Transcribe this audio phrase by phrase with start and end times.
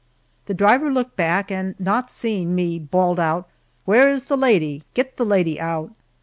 [0.47, 3.47] The driver looked back, and not seeing me, bawled out,
[3.85, 5.91] "Where is the lady?" "Get the lady out!"